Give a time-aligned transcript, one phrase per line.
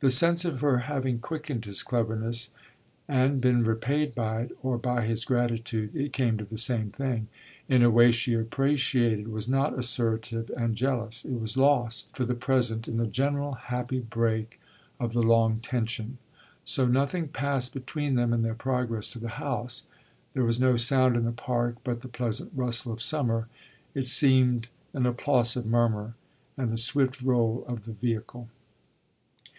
[0.00, 2.48] The sense of her having quickened his cleverness
[3.06, 7.28] and been repaid by it or by his gratitude it came to the same thing
[7.68, 12.34] in a way she appreciated was not assertive and jealous: it was lost for the
[12.34, 14.58] present in the general happy break
[14.98, 16.16] of the long tension.
[16.64, 19.82] So nothing passed between them in their progress to the house;
[20.32, 23.48] there was no sound in the park but the pleasant rustle of summer
[23.94, 26.14] it seemed an applausive murmur
[26.56, 28.48] and the swift roll of the vehicle.